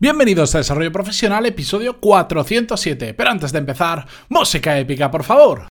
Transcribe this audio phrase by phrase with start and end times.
[0.00, 3.14] Bienvenidos a Desarrollo Profesional, episodio 407.
[3.14, 5.66] Pero antes de empezar, música épica, por favor.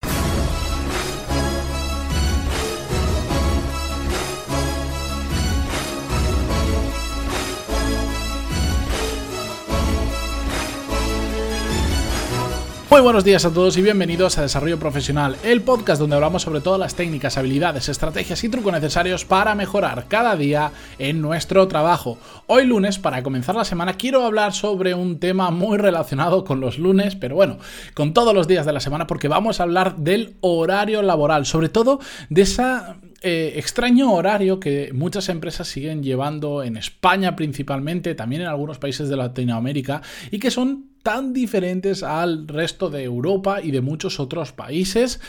[12.98, 16.60] Muy buenos días a todos y bienvenidos a Desarrollo Profesional, el podcast donde hablamos sobre
[16.60, 22.18] todas las técnicas, habilidades, estrategias y trucos necesarios para mejorar cada día en nuestro trabajo.
[22.48, 26.80] Hoy lunes, para comenzar la semana, quiero hablar sobre un tema muy relacionado con los
[26.80, 27.58] lunes, pero bueno,
[27.94, 31.68] con todos los días de la semana, porque vamos a hablar del horario laboral, sobre
[31.68, 38.42] todo de esa eh, extraño horario que muchas empresas siguen llevando en España principalmente, también
[38.42, 43.70] en algunos países de Latinoamérica, y que son tan diferentes al resto de Europa y
[43.70, 45.22] de muchos otros países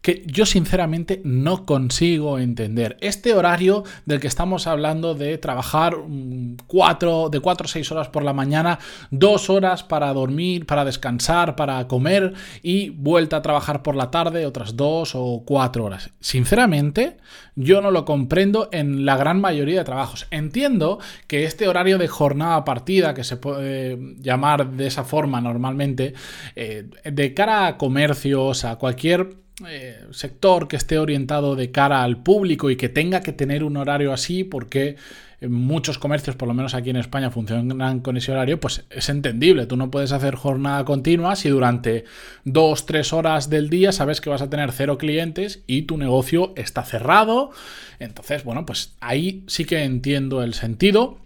[0.00, 2.96] que yo sinceramente no consigo entender.
[3.00, 5.96] Este horario del que estamos hablando de trabajar
[6.66, 8.78] cuatro, de 4 a 6 horas por la mañana,
[9.10, 14.46] dos horas para dormir, para descansar, para comer y vuelta a trabajar por la tarde
[14.46, 16.10] otras dos o cuatro horas.
[16.20, 17.16] Sinceramente,
[17.56, 20.26] yo no lo comprendo en la gran mayoría de trabajos.
[20.30, 26.14] Entiendo que este horario de jornada partida, que se puede llamar de esa forma normalmente,
[26.54, 32.22] eh, de cara a comercios, a cualquier eh, sector que esté orientado de cara al
[32.22, 34.96] público y que tenga que tener un horario así porque
[35.46, 39.66] muchos comercios, por lo menos aquí en España, funcionan con ese horario, pues es entendible.
[39.66, 42.04] Tú no puedes hacer jornada continua si durante
[42.44, 46.52] dos, tres horas del día sabes que vas a tener cero clientes y tu negocio
[46.56, 47.50] está cerrado.
[48.00, 51.18] Entonces, bueno, pues ahí sí que entiendo el sentido.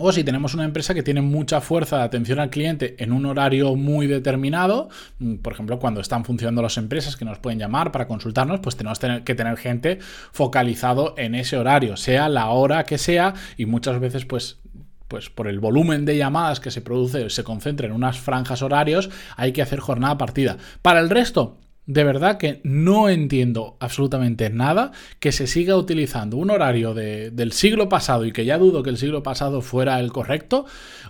[0.00, 3.26] O si tenemos una empresa que tiene mucha fuerza de atención al cliente en un
[3.26, 7.92] horario muy determinado, mm, por ejemplo, cuando están funcionando las empresas que nos pueden llamar
[7.92, 9.98] para consultarnos, pues tenemos que tener gente
[10.32, 14.58] focalizado en ese horario, sea la hora que sea, y muchas veces, pues
[15.08, 19.08] pues por el volumen de llamadas que se produce se concentra en unas franjas horarios,
[19.36, 20.58] hay que hacer jornada partida.
[20.82, 21.56] Para el resto,
[21.88, 27.88] de verdad que no entiendo absolutamente nada que se siga utilizando un horario del siglo
[27.88, 30.66] pasado y que ya dudo que el siglo pasado fuera el correcto,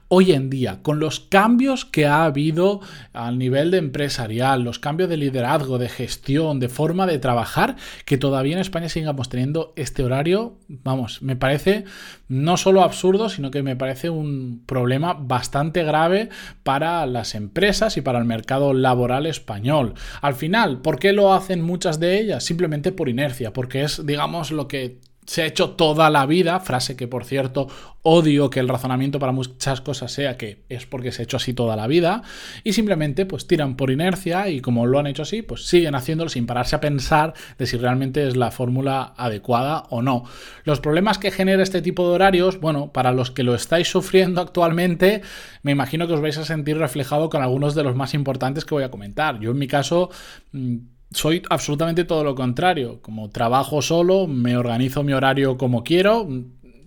[0.06, 2.80] hoy en día, con los cambios que ha habido
[3.12, 7.74] al nivel de empresarial, los cambios de liderazgo, de gestión, de forma de trabajar,
[8.04, 11.86] que todavía en España sigamos teniendo este horario, vamos, me parece
[12.28, 16.28] no solo absurdo, sino que me parece un problema bastante grave
[16.62, 19.94] para las empresas y para el mercado laboral español.
[20.20, 22.44] Al final, ¿Por qué lo hacen muchas de ellas?
[22.44, 26.96] Simplemente por inercia, porque es, digamos, lo que se ha hecho toda la vida, frase
[26.96, 27.68] que por cierto
[28.00, 31.52] odio que el razonamiento para muchas cosas sea que es porque se ha hecho así
[31.52, 32.22] toda la vida,
[32.64, 36.30] y simplemente pues tiran por inercia y como lo han hecho así, pues siguen haciéndolo
[36.30, 40.24] sin pararse a pensar de si realmente es la fórmula adecuada o no.
[40.64, 44.40] Los problemas que genera este tipo de horarios, bueno, para los que lo estáis sufriendo
[44.40, 45.20] actualmente,
[45.62, 48.74] me imagino que os vais a sentir reflejado con algunos de los más importantes que
[48.74, 49.38] voy a comentar.
[49.40, 50.08] Yo en mi caso
[50.52, 50.76] mm,
[51.10, 53.00] soy absolutamente todo lo contrario.
[53.00, 56.28] Como trabajo solo, me organizo mi horario como quiero.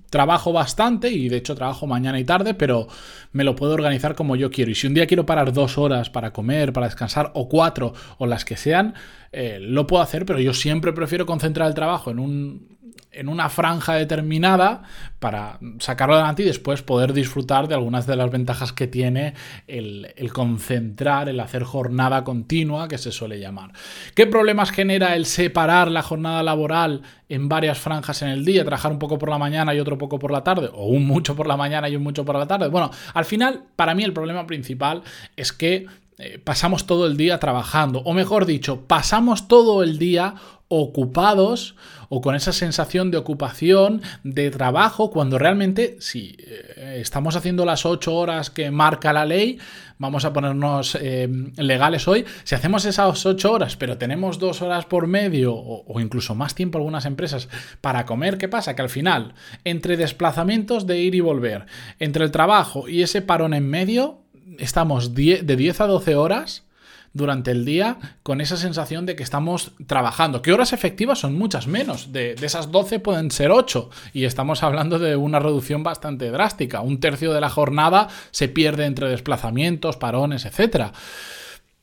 [0.09, 2.87] Trabajo bastante y de hecho trabajo mañana y tarde, pero
[3.31, 4.69] me lo puedo organizar como yo quiero.
[4.69, 8.25] Y si un día quiero parar dos horas para comer, para descansar, o cuatro, o
[8.25, 8.93] las que sean,
[9.31, 12.77] eh, lo puedo hacer, pero yo siempre prefiero concentrar el trabajo en un
[13.11, 14.83] en una franja determinada
[15.19, 19.33] para sacarlo adelante y después poder disfrutar de algunas de las ventajas que tiene
[19.67, 23.71] el, concentrar, el hacer jornada continua, que se suele llamar.
[24.15, 28.91] ¿Qué problemas genera el separar la jornada laboral en varias franjas en el día, trabajar
[28.91, 31.47] un poco por la mañana y otro poco por la tarde, o un mucho por
[31.47, 32.69] la mañana y un mucho por la tarde?
[32.69, 35.03] Bueno, al final, para mí el problema principal
[35.35, 35.85] es que
[36.17, 40.35] eh, pasamos todo el día trabajando, o mejor dicho, pasamos todo el día
[40.71, 41.75] ocupados
[42.09, 47.85] o con esa sensación de ocupación, de trabajo, cuando realmente si eh, estamos haciendo las
[47.85, 49.59] ocho horas que marca la ley,
[49.97, 54.85] vamos a ponernos eh, legales hoy, si hacemos esas ocho horas pero tenemos dos horas
[54.85, 57.49] por medio o, o incluso más tiempo algunas empresas
[57.81, 58.75] para comer, ¿qué pasa?
[58.75, 59.33] Que al final,
[59.63, 61.65] entre desplazamientos de ir y volver,
[61.99, 64.21] entre el trabajo y ese parón en medio,
[64.57, 66.65] estamos de 10 a 12 horas
[67.13, 70.41] durante el día con esa sensación de que estamos trabajando.
[70.41, 72.13] ¿Qué horas efectivas son muchas menos?
[72.13, 76.81] De, esas 12 pueden ser 8 y estamos hablando de una reducción bastante drástica.
[76.81, 80.93] Un tercio de la jornada se pierde entre desplazamientos, parones, etcétera.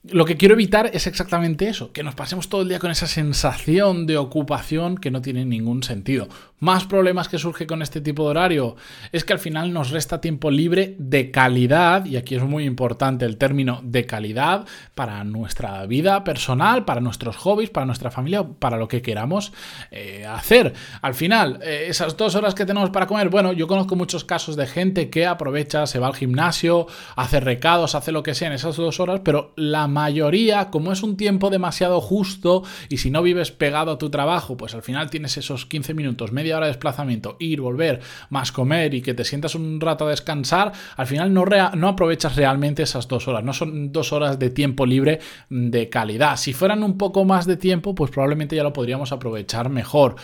[0.05, 3.09] Lo que quiero evitar es exactamente eso, que nos pasemos todo el día con esa
[3.09, 6.29] sensación de ocupación que no tiene ningún sentido.
[6.61, 8.77] Más problemas que surge con este tipo de horario
[9.13, 13.25] es que al final nos resta tiempo libre de calidad, y aquí es muy importante
[13.25, 18.77] el término de calidad, para nuestra vida personal, para nuestros hobbies, para nuestra familia, para
[18.77, 19.53] lo que queramos
[19.91, 20.75] eh, hacer.
[21.03, 24.55] Al final, eh, esas dos horas que tenemos para comer, bueno, yo conozco muchos casos
[24.55, 26.87] de gente que aprovecha, se va al gimnasio,
[27.17, 31.03] hace recados, hace lo que sea en esas dos horas, pero la mayoría, como es
[31.03, 35.11] un tiempo demasiado justo y si no vives pegado a tu trabajo, pues al final
[35.11, 38.01] tienes esos 15 minutos, media hora de desplazamiento, ir, volver,
[38.31, 41.45] más comer y que te sientas un rato a descansar, al final no,
[41.75, 43.43] no aprovechas realmente esas dos horas.
[43.43, 45.21] No son dos horas de tiempo libre
[45.51, 46.37] de calidad.
[46.37, 50.17] Si fueran un poco más de tiempo, pues probablemente ya lo podríamos aprovechar mejor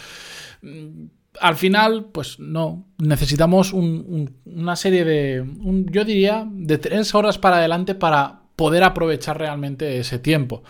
[0.63, 1.07] mm,
[1.41, 5.45] al final, pues no, necesitamos una serie de,
[5.91, 10.63] yo diría, de tres horas para adelante para poder aprovechar realmente ese tiempo.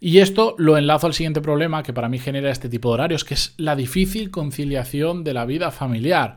[0.00, 3.24] Y esto lo enlazo al siguiente problema que para mí genera este tipo de horarios,
[3.24, 6.36] que es la difícil conciliación de la vida familiar.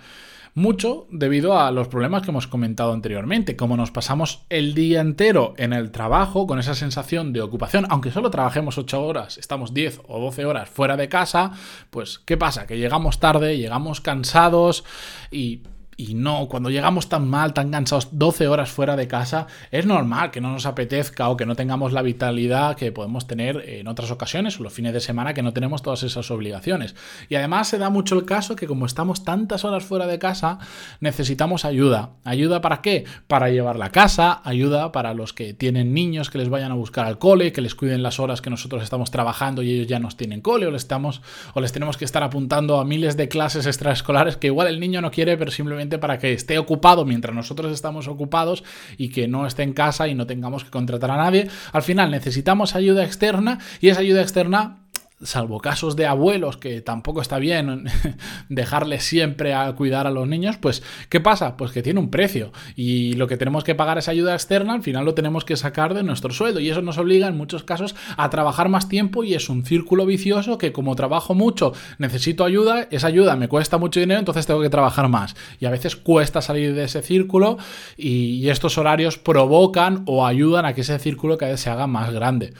[0.54, 5.54] Mucho debido a los problemas que hemos comentado anteriormente, como nos pasamos el día entero
[5.58, 10.02] en el trabajo con esa sensación de ocupación, aunque solo trabajemos 8 horas, estamos 10
[10.08, 11.52] o 12 horas fuera de casa,
[11.92, 12.66] pues ¿qué pasa?
[12.66, 14.84] Que llegamos tarde, llegamos cansados
[15.30, 15.62] y
[16.00, 20.30] y no, cuando llegamos tan mal, tan cansados, 12 horas fuera de casa, es normal
[20.30, 24.12] que no nos apetezca o que no tengamos la vitalidad que podemos tener en otras
[24.12, 26.96] ocasiones o los fines de semana que no tenemos todas esas obligaciones.
[27.30, 30.60] Y además se da mucho el caso que como estamos tantas horas fuera de casa,
[31.00, 32.12] necesitamos ayuda.
[32.24, 33.06] ¿Ayuda para qué?
[33.26, 37.08] Para llevar la casa, ayuda para los que tienen niños que les vayan a buscar
[37.08, 40.16] al cole, que les cuiden las horas que nosotros estamos trabajando y ellos ya nos
[40.16, 41.24] tienen cole o les, estamos,
[41.56, 45.02] o les tenemos que estar apuntando a miles de clases extraescolares que igual el niño
[45.02, 48.63] no quiere, pero simplemente para que esté ocupado mientras nosotros estamos ocupados
[48.98, 51.48] y que no esté en casa y no tengamos que contratar a nadie.
[51.72, 54.87] Al final necesitamos ayuda externa y esa ayuda externa
[55.22, 57.86] salvo casos de abuelos que tampoco está bien
[58.50, 61.58] dejarles siempre a cuidar a los niños, pues ¿qué pasa?
[61.58, 64.84] Pues que tiene un precio y lo que tenemos que pagar esa ayuda externa al
[64.84, 67.96] final lo tenemos que sacar de nuestro sueldo y eso nos obliga en muchos casos
[68.16, 72.88] a trabajar más tiempo y es un círculo vicioso que como trabajo mucho necesito ayuda,
[72.92, 76.42] esa ayuda me cuesta mucho dinero, entonces tengo que trabajar más y a veces cuesta
[76.42, 77.58] salir de ese círculo
[77.98, 82.13] y, estos horarios provocan o ayudan a que ese círculo cada vez se haga más
[82.13, 82.54] grande.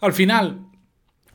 [0.00, 0.58] Al final,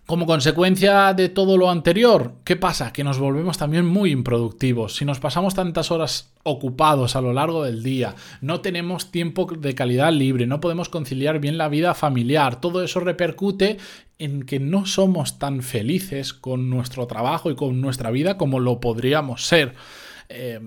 [0.07, 2.94] como consecuencia de todo lo anterior, ¿qué pasa?
[2.94, 4.95] Que nos volvemos también muy improductivos.
[4.95, 9.75] Si nos pasamos tantas horas ocupados a lo largo del día, no tenemos tiempo de
[9.75, 13.80] calidad libre, no podemos conciliar bien la vida familiar, todo eso repercute
[14.18, 18.80] en que no somos tan felices con nuestro trabajo y con nuestra vida como lo
[18.80, 19.75] podríamos ser.
[20.30, 20.62] Eh,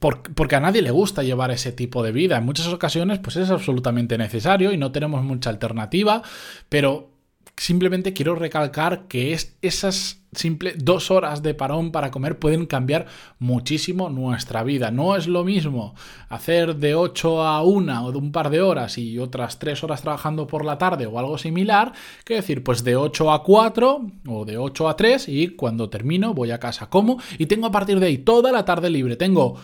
[0.00, 2.38] porque a nadie le gusta llevar ese tipo de vida.
[2.38, 6.22] En muchas ocasiones, pues es absolutamente necesario y no tenemos mucha alternativa,
[6.68, 7.15] pero
[7.56, 13.06] simplemente quiero recalcar que es esas simple dos horas de parón para comer pueden cambiar
[13.38, 14.90] muchísimo nuestra vida.
[14.90, 15.94] No es lo mismo
[16.28, 20.02] hacer de 8 a 1 o de un par de horas y otras 3 horas
[20.02, 21.92] trabajando por la tarde o algo similar
[22.24, 26.34] que decir pues de 8 a 4 o de 8 a 3 y cuando termino
[26.34, 29.16] voy a casa como y tengo a partir de ahí toda la tarde libre.
[29.16, 29.56] Tengo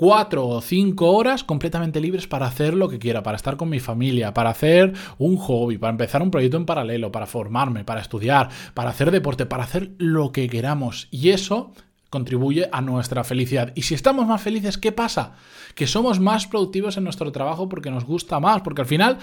[0.00, 3.80] cuatro o cinco horas completamente libres para hacer lo que quiera, para estar con mi
[3.80, 8.48] familia, para hacer un hobby, para empezar un proyecto en paralelo, para formarme, para estudiar,
[8.72, 11.06] para hacer deporte, para hacer lo que queramos.
[11.10, 11.74] Y eso
[12.08, 13.72] contribuye a nuestra felicidad.
[13.74, 15.34] Y si estamos más felices, ¿qué pasa?
[15.74, 19.18] Que somos más productivos en nuestro trabajo porque nos gusta más, porque al final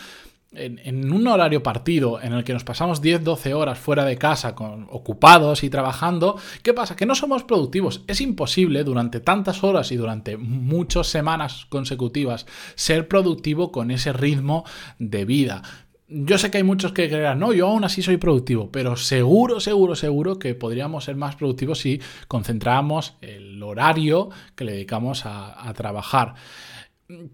[0.53, 4.55] en, un horario partido en el que nos pasamos 10-12 horas fuera de casa
[4.89, 6.95] ocupados y trabajando, ¿qué pasa?
[6.95, 8.03] Que no somos productivos.
[8.07, 12.45] Es imposible durante tantas horas y durante muchas semanas consecutivas
[12.75, 14.63] ser productivo con ese ritmo
[14.99, 15.63] de vida.
[16.09, 19.59] Yo sé que hay muchos que creerán, no, yo aún así soy productivo, pero seguro,
[19.59, 25.73] seguro, seguro que podríamos ser más productivos si concentramos el horario que le dedicamos a
[25.75, 26.35] trabajar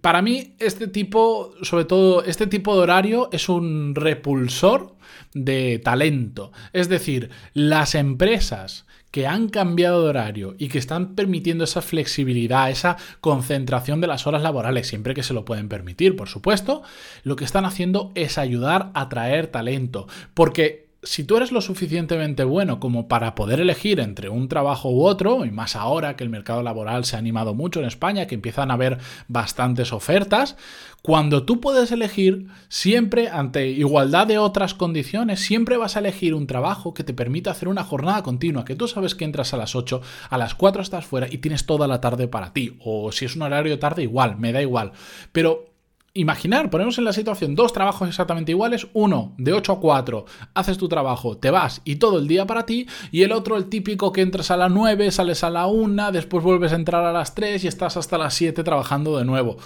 [0.01, 4.95] para mí, este tipo, sobre todo, este tipo de horario es un repulsor
[5.33, 6.51] de talento.
[6.73, 12.69] Es decir, las empresas que han cambiado de horario y que están permitiendo esa flexibilidad,
[12.69, 16.83] esa concentración de las horas laborales, siempre que se lo pueden permitir, por supuesto,
[17.23, 20.07] lo que están haciendo es ayudar a traer talento.
[20.33, 25.03] Porque si tú eres lo suficientemente bueno como para poder elegir entre un trabajo u
[25.03, 28.35] otro, y más ahora que el mercado laboral se ha animado mucho en España, que
[28.35, 30.55] empiezan a haber bastantes ofertas,
[31.01, 36.47] cuando tú puedes elegir, siempre ante igualdad de otras condiciones, siempre vas a elegir un
[36.47, 39.75] trabajo que te permita hacer una jornada continua, que tú sabes que entras a las
[39.75, 43.25] 8, a las 4 estás fuera y tienes toda la tarde para ti, o si
[43.25, 44.93] es un horario tarde igual, me da igual,
[45.33, 45.72] pero
[46.15, 50.77] imaginar, ponemos en la situación dos trabajos exactamente iguales, uno de 8 a 4, haces
[50.77, 54.11] tu trabajo, te vas y todo el día para ti, y el otro el típico
[54.11, 57.33] que entras a las 9, sales a la 1, después vuelves a entrar a las
[57.33, 59.57] 3 y estás hasta las 7 trabajando de nuevo.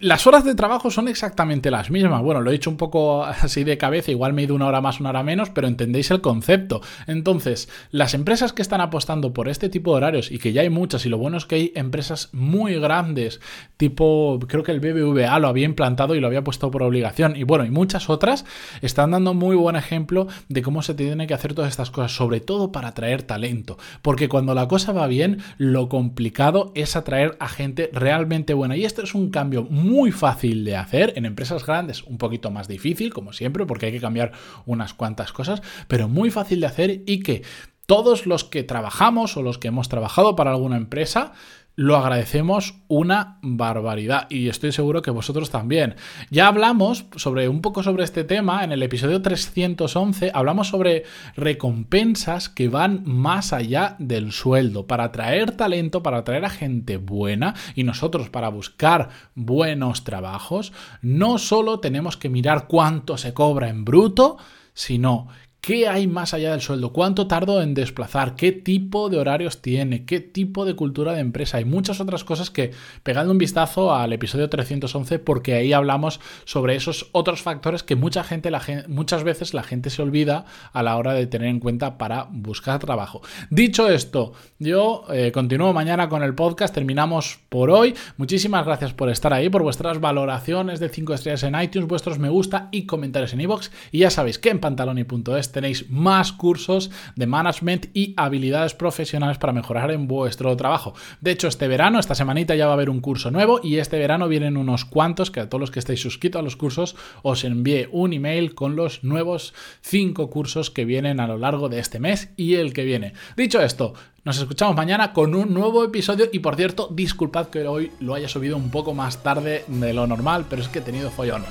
[0.00, 2.22] Las horas de trabajo son exactamente las mismas.
[2.22, 4.80] Bueno, lo he hecho un poco así de cabeza, igual me he ido una hora
[4.80, 6.80] más, una hora menos, pero entendéis el concepto.
[7.06, 10.70] Entonces, las empresas que están apostando por este tipo de horarios, y que ya hay
[10.70, 13.40] muchas, y lo bueno es que hay empresas muy grandes,
[13.76, 17.44] tipo, creo que el BBVA lo había implantado y lo había puesto por obligación, y
[17.44, 18.44] bueno, y muchas otras,
[18.80, 22.40] están dando muy buen ejemplo de cómo se tienen que hacer todas estas cosas, sobre
[22.40, 23.78] todo para atraer talento.
[24.00, 28.76] Porque cuando la cosa va bien, lo complicado es atraer a gente realmente buena.
[28.76, 32.68] Y esto es un cambio muy fácil de hacer, en empresas grandes un poquito más
[32.68, 34.32] difícil, como siempre, porque hay que cambiar
[34.66, 37.42] unas cuantas cosas, pero muy fácil de hacer y que
[37.86, 41.32] todos los que trabajamos o los que hemos trabajado para alguna empresa,
[41.74, 45.94] lo agradecemos una barbaridad y estoy seguro que vosotros también.
[46.30, 52.48] Ya hablamos sobre un poco sobre este tema en el episodio 311, hablamos sobre recompensas
[52.48, 57.84] que van más allá del sueldo para atraer talento, para atraer a gente buena y
[57.84, 64.36] nosotros para buscar buenos trabajos, no solo tenemos que mirar cuánto se cobra en bruto,
[64.74, 65.28] sino
[65.64, 66.92] ¿Qué hay más allá del sueldo?
[66.92, 68.34] ¿Cuánto tardo en desplazar?
[68.34, 70.04] ¿Qué tipo de horarios tiene?
[70.04, 71.58] ¿Qué tipo de cultura de empresa?
[71.58, 72.72] Hay muchas otras cosas que,
[73.04, 78.24] pegando un vistazo al episodio 311, porque ahí hablamos sobre esos otros factores que mucha
[78.24, 81.96] gente, la muchas veces la gente se olvida a la hora de tener en cuenta
[81.96, 83.22] para buscar trabajo.
[83.48, 87.94] Dicho esto, yo eh, continúo mañana con el podcast, terminamos por hoy.
[88.16, 92.30] Muchísimas gracias por estar ahí, por vuestras valoraciones de 5 estrellas en iTunes, vuestros me
[92.30, 93.70] gusta y comentarios en iVoox.
[93.92, 99.52] y ya sabéis que en pantaloni.es tenéis más cursos de management y habilidades profesionales para
[99.52, 100.94] mejorar en vuestro trabajo.
[101.20, 103.98] De hecho, este verano, esta semanita ya va a haber un curso nuevo y este
[103.98, 107.44] verano vienen unos cuantos que a todos los que estéis suscritos a los cursos os
[107.44, 111.98] envié un email con los nuevos 5 cursos que vienen a lo largo de este
[111.98, 113.12] mes y el que viene.
[113.36, 113.94] Dicho esto,
[114.24, 118.28] nos escuchamos mañana con un nuevo episodio y por cierto, disculpad que hoy lo haya
[118.28, 121.44] subido un poco más tarde de lo normal, pero es que he tenido follón.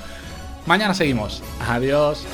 [0.66, 1.42] Mañana seguimos.
[1.60, 2.24] Adiós.